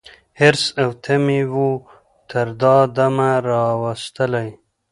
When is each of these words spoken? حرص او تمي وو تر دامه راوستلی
حرص 0.39 0.63
او 0.81 0.89
تمي 1.03 1.41
وو 1.53 1.69
تر 2.29 2.47
دامه 2.95 3.31
راوستلی 3.49 4.49